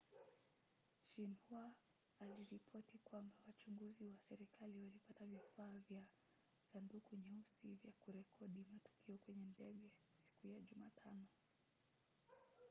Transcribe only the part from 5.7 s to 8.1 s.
vya 'sanduku nyeusi' vya